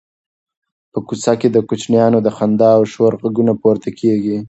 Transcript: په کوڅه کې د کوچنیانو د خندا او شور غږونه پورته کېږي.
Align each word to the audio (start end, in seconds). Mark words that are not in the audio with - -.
په 0.91 0.99
کوڅه 1.07 1.33
کې 1.39 1.47
د 1.51 1.57
کوچنیانو 1.69 2.19
د 2.25 2.27
خندا 2.37 2.69
او 2.77 2.83
شور 2.93 3.13
غږونه 3.21 3.53
پورته 3.61 3.89
کېږي. 3.99 4.37